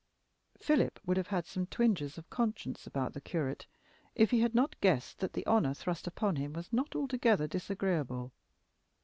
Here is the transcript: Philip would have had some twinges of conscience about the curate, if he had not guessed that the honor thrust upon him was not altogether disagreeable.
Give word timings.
Philip 0.57 0.99
would 1.05 1.15
have 1.17 1.27
had 1.27 1.45
some 1.45 1.67
twinges 1.67 2.17
of 2.17 2.27
conscience 2.31 2.87
about 2.87 3.13
the 3.13 3.21
curate, 3.21 3.67
if 4.15 4.31
he 4.31 4.39
had 4.39 4.55
not 4.55 4.81
guessed 4.81 5.19
that 5.19 5.33
the 5.33 5.45
honor 5.45 5.75
thrust 5.75 6.07
upon 6.07 6.37
him 6.37 6.53
was 6.53 6.73
not 6.73 6.95
altogether 6.95 7.45
disagreeable. 7.47 8.31